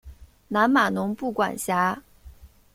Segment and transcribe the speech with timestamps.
[0.47, 2.01] 南马农布管辖。